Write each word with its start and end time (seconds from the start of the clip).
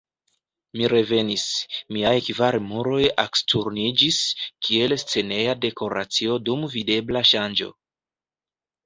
Mi 0.79 0.87
revenis: 0.91 1.41
miaj 1.97 2.13
kvar 2.27 2.57
muroj 2.69 3.01
aksturniĝis, 3.23 4.17
kiel 4.69 4.95
sceneja 5.03 5.55
dekoracio 5.67 6.39
dum 6.49 6.65
videbla 6.77 7.23
ŝanĝo. 7.35 7.69